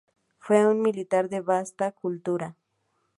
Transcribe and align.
Fue 0.39 0.65
un 0.65 0.81
militar 0.81 1.29
de 1.29 1.41
vasta 1.41 1.91
cultura. 1.91 2.55